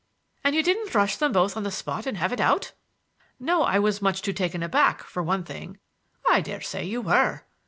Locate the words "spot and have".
1.69-2.33